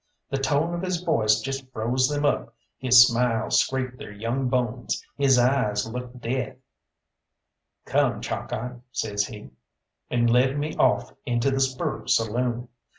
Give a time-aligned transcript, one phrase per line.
[0.31, 5.05] The tone of his voice just froze them up, his smile scraped their young bones,
[5.15, 6.55] his eyes looked death.
[7.85, 9.51] "Come, Chalkeye," says he,
[10.09, 12.69] and led me off into the "Spur" saloon.